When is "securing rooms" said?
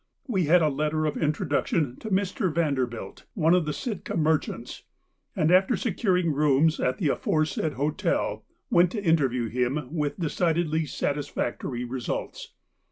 5.77-6.79